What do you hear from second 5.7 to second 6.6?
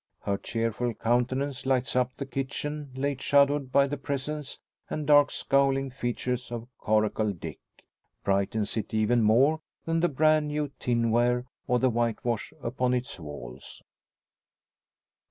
features